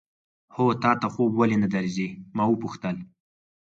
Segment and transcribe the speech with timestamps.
[0.55, 2.97] هو، تا ته خوب ولې نه درځي؟ ما وپوښتل.